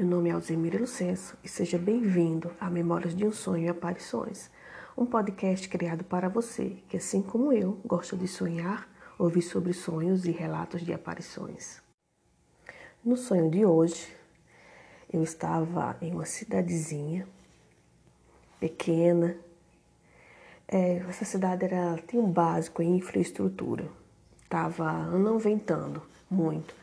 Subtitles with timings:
[0.00, 4.50] Meu nome é Alzemira Lucenso e seja bem-vindo a Memórias de um Sonho e Aparições,
[4.96, 8.88] um podcast criado para você que, assim como eu, gosta de sonhar,
[9.18, 11.82] ouvir sobre sonhos e relatos de aparições.
[13.04, 14.10] No sonho de hoje,
[15.12, 17.28] eu estava em uma cidadezinha
[18.58, 19.36] pequena.
[20.66, 23.86] É, essa cidade era, tinha um básico em infraestrutura.
[24.44, 26.74] Estava não ventando muito,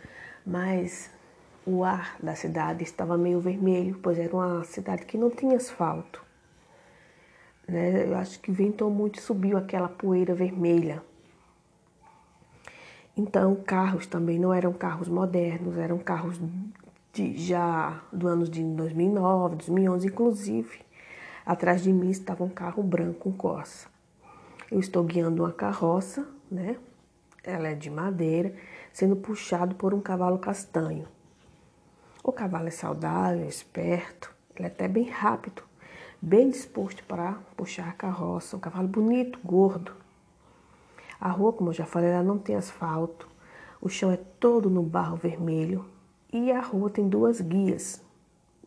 [0.45, 1.16] mas
[1.67, 6.23] o ar da cidade estava meio vermelho, pois era uma cidade que não tinha asfalto.
[7.67, 8.05] Né?
[8.07, 11.03] Eu acho que ventou muito e subiu aquela poeira vermelha.
[13.17, 16.39] Então, carros também não eram carros modernos, eram carros
[17.11, 20.79] de, já do ano de 2009, 2011, inclusive.
[21.45, 23.89] Atrás de mim estava um carro branco, um Corsa.
[24.71, 26.77] Eu estou guiando uma carroça, né?
[27.43, 28.53] Ela é de madeira,
[28.93, 31.16] sendo puxado por um cavalo castanho.
[32.27, 35.63] O cavalo é saudável, esperto, ele é até bem rápido,
[36.21, 38.57] bem disposto para puxar a carroça.
[38.57, 39.93] Um cavalo bonito, gordo.
[41.21, 43.29] A rua, como eu já falei, ela não tem asfalto.
[43.79, 45.85] O chão é todo no barro vermelho
[46.29, 48.03] e a rua tem duas guias,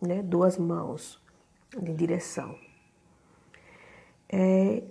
[0.00, 1.22] né, duas mãos
[1.78, 2.58] de direção.
[4.26, 4.82] É,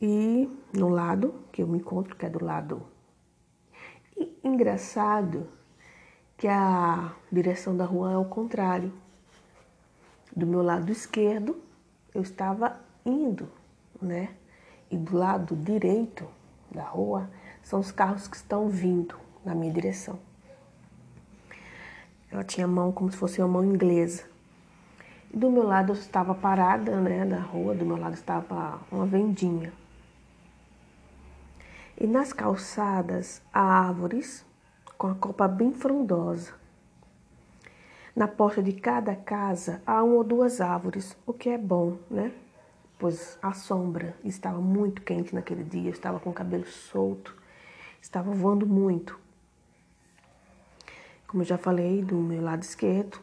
[0.00, 2.86] e no lado que eu me encontro, que é do lado
[4.16, 5.48] e, engraçado,
[6.36, 8.92] que a direção da rua é o contrário.
[10.34, 11.56] Do meu lado esquerdo,
[12.14, 13.48] eu estava indo,
[14.00, 14.30] né?
[14.90, 16.26] E do lado direito
[16.70, 17.30] da rua
[17.62, 20.18] são os carros que estão vindo na minha direção.
[22.30, 24.24] Ela tinha mão como se fosse uma mão inglesa.
[25.32, 29.06] E do meu lado eu estava parada, né, na rua, do meu lado estava uma
[29.06, 29.72] vendinha.
[31.98, 34.44] E nas calçadas há árvores
[34.96, 36.52] com a copa bem frondosa.
[38.14, 42.32] Na porta de cada casa há uma ou duas árvores, o que é bom, né?
[42.98, 47.36] Pois a sombra estava muito quente naquele dia, estava com o cabelo solto,
[48.00, 49.18] estava voando muito.
[51.26, 53.18] Como eu já falei, do meu lado esquerdo,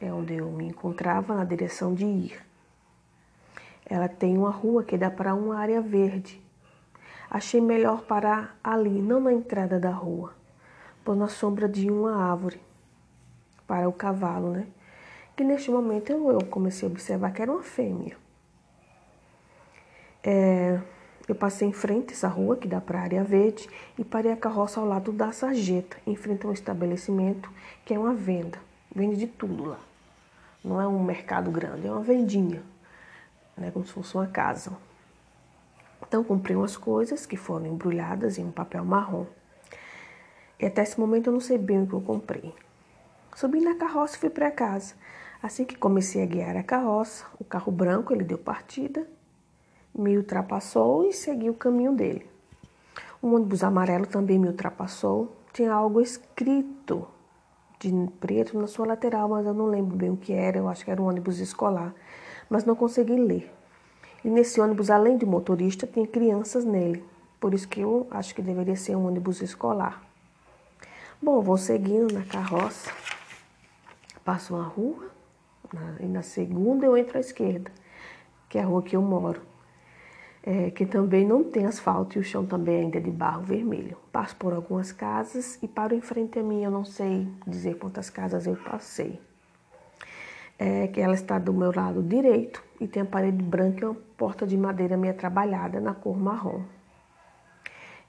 [0.00, 2.40] é onde eu me encontrava na direção de ir.
[3.84, 6.40] Ela tem uma rua que dá para uma área verde,
[7.34, 10.32] Achei melhor parar ali, não na entrada da rua,
[11.04, 12.60] por na sombra de uma árvore,
[13.66, 14.68] para o cavalo, né?
[15.34, 18.16] Que neste momento eu, eu comecei a observar que era uma fêmea.
[20.22, 20.78] É,
[21.26, 23.68] eu passei em frente a essa rua que dá para a área verde
[23.98, 27.50] e parei a carroça ao lado da sarjeta, em frente a um estabelecimento
[27.84, 28.60] que é uma venda.
[28.94, 29.80] Vende de tudo lá.
[30.62, 32.62] Não é um mercado grande, é uma vendinha,
[33.56, 34.70] né, como se fosse uma casa.
[36.06, 39.26] Então, comprei umas coisas que foram embrulhadas em um papel marrom.
[40.58, 42.54] E até esse momento eu não sei bem o que eu comprei.
[43.34, 44.94] Subi na carroça e fui para casa.
[45.42, 49.06] Assim que comecei a guiar a carroça, o carro branco ele deu partida,
[49.94, 52.26] me ultrapassou e seguiu o caminho dele.
[53.22, 55.36] Um ônibus amarelo também me ultrapassou.
[55.52, 57.06] Tinha algo escrito
[57.78, 60.58] de preto na sua lateral, mas eu não lembro bem o que era.
[60.58, 61.94] Eu acho que era um ônibus escolar,
[62.48, 63.52] mas não consegui ler.
[64.24, 67.04] E nesse ônibus, além de motorista, tem crianças nele.
[67.38, 70.02] Por isso que eu acho que deveria ser um ônibus escolar.
[71.20, 72.90] Bom, vou seguindo na carroça.
[74.24, 75.10] Passo uma rua
[76.00, 77.70] e na segunda eu entro à esquerda,
[78.48, 79.42] que é a rua que eu moro.
[80.42, 83.96] É, que também não tem asfalto e o chão também ainda é de barro vermelho.
[84.10, 86.62] Passo por algumas casas e paro em frente a mim.
[86.62, 89.20] Eu não sei dizer quantas casas eu passei
[90.64, 93.94] é, que ela está do meu lado direito e tem a parede branca e uma
[94.16, 96.62] porta de madeira meia trabalhada na cor marrom.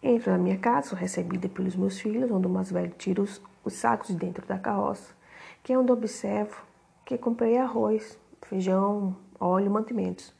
[0.01, 3.41] Entro na minha casa, sou recebida pelos meus filhos, onde o mais velho tira os,
[3.61, 5.13] os sacos de dentro da carroça,
[5.61, 6.63] que é onde observo
[7.03, 10.33] que comprei arroz, feijão, óleo, mantimentos.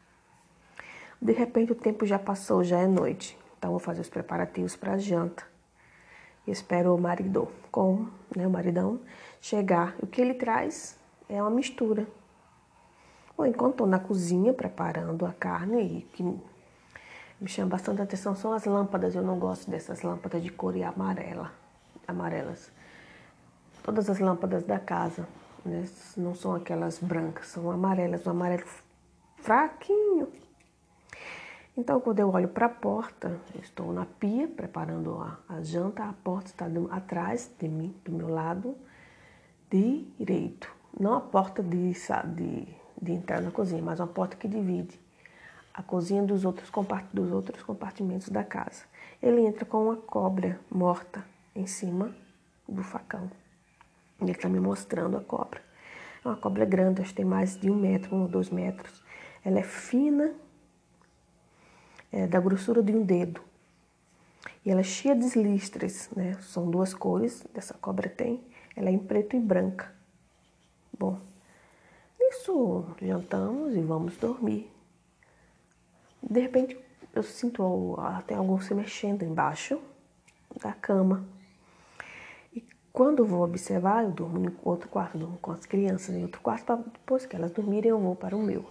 [1.21, 4.93] De repente o tempo já passou, já é noite, então vou fazer os preparativos para
[4.93, 5.43] a janta.
[6.47, 9.01] E espero o marido, com né, o maridão,
[9.41, 9.95] chegar.
[10.01, 10.97] O que ele traz
[11.29, 12.07] é uma mistura.
[13.37, 18.53] Bom, enquanto estou na cozinha preparando a carne, e que me chama bastante atenção são
[18.53, 19.15] as lâmpadas.
[19.15, 21.51] Eu não gosto dessas lâmpadas de cor amarela,
[22.07, 22.71] amarelas.
[23.83, 25.27] Todas as lâmpadas da casa,
[25.65, 25.85] né?
[26.15, 28.63] Não são aquelas brancas, são amarelas, um amarelo
[29.37, 30.31] fraquinho.
[31.77, 36.13] Então, quando eu olho para a porta, estou na pia preparando a, a janta, a
[36.13, 38.77] porta está atrás de mim, do meu lado
[39.69, 42.67] direito não a porta de, de,
[43.01, 44.99] de entrar na cozinha, mas uma porta que divide
[45.73, 46.71] a cozinha dos outros,
[47.11, 48.83] dos outros compartimentos da casa.
[49.21, 52.15] Ele entra com uma cobra morta em cima
[52.67, 53.29] do facão.
[54.21, 55.61] Ele está me mostrando a cobra.
[56.23, 59.03] É uma cobra grande, acho que tem mais de um metro, um ou dois metros.
[59.43, 60.33] Ela é fina,
[62.11, 63.41] é da grossura de um dedo.
[64.65, 66.37] E ela é cheia de listras, né?
[66.41, 68.41] São duas cores, dessa cobra tem.
[68.75, 69.93] Ela é em preto e branca.
[70.97, 71.19] Bom,
[72.17, 74.71] nisso jantamos e vamos dormir.
[76.23, 76.77] De repente
[77.13, 79.81] eu sinto até algo se mexendo embaixo
[80.61, 81.25] da cama.
[82.53, 86.39] E quando vou observar, eu durmo em outro quarto, durmo com as crianças em outro
[86.39, 88.65] quarto, para depois que elas dormirem eu vou para o meu.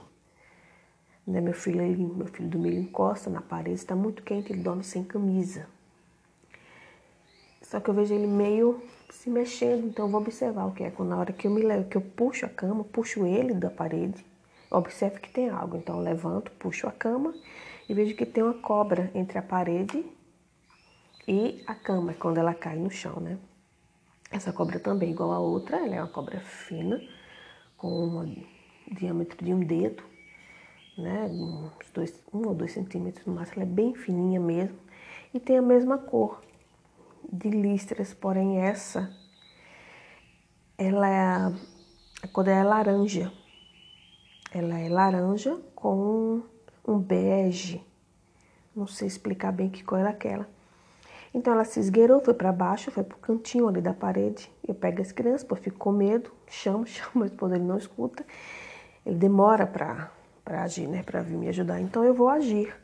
[1.26, 4.62] Né, meu filho, ele, meu filho do meio encosta na parede, está muito quente, ele
[4.62, 5.66] dorme sem camisa.
[7.74, 8.80] Só que eu vejo ele meio
[9.10, 10.92] se mexendo, então eu vou observar o que é.
[10.92, 13.68] Quando na hora que eu me levo, que eu puxo a cama, puxo ele da
[13.68, 14.24] parede,
[14.70, 15.76] observo que tem algo.
[15.76, 17.34] Então eu levanto, puxo a cama
[17.88, 20.06] e vejo que tem uma cobra entre a parede
[21.26, 23.38] e a cama, quando ela cai no chão, né?
[24.30, 27.02] Essa cobra também, igual a outra, ela é uma cobra fina,
[27.76, 28.36] com um
[28.92, 30.04] diâmetro de um dedo,
[30.96, 31.24] né?
[31.24, 34.78] Uns dois, um ou dois centímetros no máximo, ela é bem fininha mesmo.
[35.34, 36.40] E tem a mesma cor
[37.32, 39.10] de listras, porém essa,
[40.76, 41.54] ela é,
[42.22, 43.32] a cor é laranja.
[44.52, 46.42] Ela é laranja com
[46.86, 47.84] um bege.
[48.74, 50.48] Não sei explicar bem que cor era aquela.
[51.34, 54.50] Então ela se esgueirou, foi para baixo, foi pro cantinho ali da parede.
[54.66, 58.24] Eu pego as crianças, pô, fico com medo, chamo, chamo, meu esposo ele não escuta.
[59.04, 60.10] Ele demora para
[60.62, 61.80] agir, né, para vir me ajudar.
[61.80, 62.74] Então eu vou agir.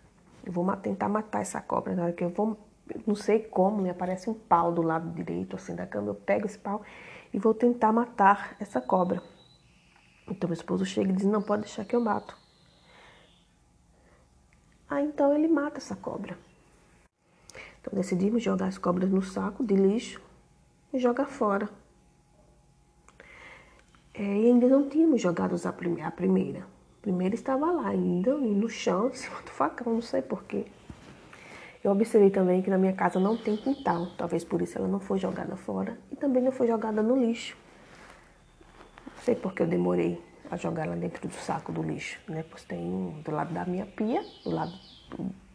[0.45, 1.95] Eu vou tentar matar essa cobra.
[1.95, 2.59] Na hora que eu vou,
[3.07, 6.09] não sei como, me aparece um pau do lado direito assim da cama.
[6.09, 6.83] Eu pego esse pau
[7.33, 9.23] e vou tentar matar essa cobra.
[10.29, 12.37] Então meu esposo chega e diz: Não pode deixar que eu mato.
[14.89, 16.37] Ah, então ele mata essa cobra.
[17.81, 20.21] Então decidimos jogar as cobras no saco de lixo
[20.93, 21.69] e jogar fora.
[24.13, 25.57] É, e ainda não tínhamos jogado.
[25.65, 30.21] A primeira, a primeira estava lá ainda, no chão, em cima do facão, não sei
[30.23, 30.67] porquê.
[31.83, 35.01] Eu observei também que na minha casa não tem quintal, talvez por isso ela não
[35.01, 37.57] foi jogada fora e também não foi jogada no lixo.
[39.07, 42.45] Não sei porque eu demorei a jogar ela dentro do saco do lixo, né?
[42.51, 44.73] Pois tem do lado da minha pia, do lado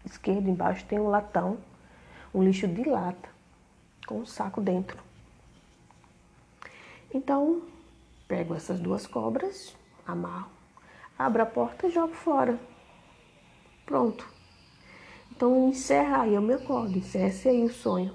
[0.04, 1.60] esquerdo embaixo tem um latão,
[2.34, 3.30] um lixo de lata
[4.08, 4.98] com um saco dentro.
[7.14, 7.62] Então,
[8.28, 9.76] pego essas duas cobras,
[10.08, 10.50] amarro,
[11.18, 12.60] abro a porta e jogo fora.
[13.86, 14.35] Pronto.
[15.36, 18.14] Então encerra aí, eu me acordo, encerra aí o sonho.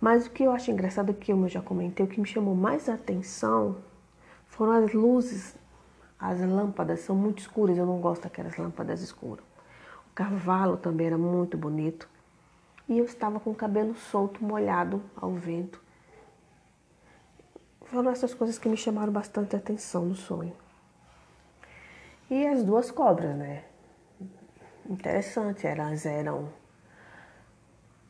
[0.00, 2.88] Mas o que eu acho engraçado, que eu já comentei, o que me chamou mais
[2.88, 3.76] atenção
[4.46, 5.54] foram as luzes,
[6.18, 9.44] as lâmpadas são muito escuras, eu não gosto daquelas lâmpadas escuras.
[10.10, 12.08] O cavalo também era muito bonito.
[12.88, 15.82] E eu estava com o cabelo solto, molhado ao vento.
[17.84, 20.54] Foram essas coisas que me chamaram bastante atenção no sonho.
[22.30, 23.64] E as duas cobras, né?
[24.88, 26.48] Interessante, elas eram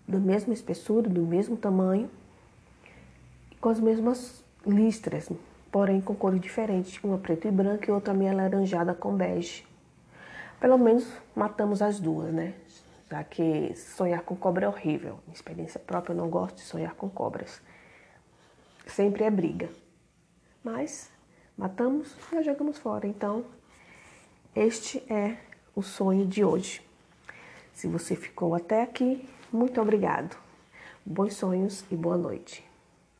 [0.06, 2.10] da mesma espessura, do mesmo tamanho,
[3.60, 5.30] com as mesmas listras,
[5.72, 9.66] porém com cores diferentes, uma preta e branca e outra meio alaranjada com bege.
[10.60, 12.54] Pelo menos matamos as duas, né?
[13.10, 15.18] Já que sonhar com cobra é horrível.
[15.26, 17.60] Minha experiência própria, eu não gosto de sonhar com cobras.
[18.86, 19.68] Sempre é briga.
[20.62, 21.10] Mas
[21.56, 23.06] matamos e jogamos fora.
[23.06, 23.44] Então,
[24.54, 25.36] este é
[25.76, 26.80] o sonho de hoje.
[27.74, 30.34] Se você ficou até aqui, muito obrigado.
[31.04, 32.65] Bons sonhos e boa noite.